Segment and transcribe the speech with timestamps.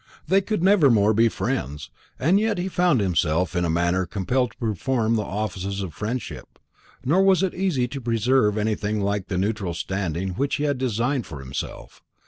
[0.27, 4.49] They could never more be friends; and yet he found himself in a manner compelled
[4.53, 6.57] to perform the offices of friendship.
[7.05, 11.27] Nor was it easy to preserve anything like the neutral standing which he had designed
[11.27, 12.01] for himself.